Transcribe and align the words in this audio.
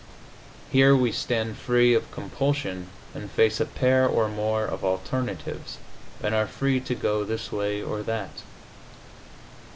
Here 0.71 0.95
we 0.95 1.11
stand 1.11 1.57
free 1.57 1.93
of 1.93 2.09
compulsion 2.11 2.87
and 3.13 3.29
face 3.29 3.59
a 3.59 3.67
pair 3.67 4.07
or 4.07 4.27
more 4.29 4.65
of 4.65 4.83
alternatives, 4.83 5.77
and 6.23 6.33
are 6.33 6.47
free 6.47 6.79
to 6.79 6.95
go 6.95 7.23
this 7.23 7.51
way 7.51 7.83
or 7.83 8.01
that. 8.01 8.41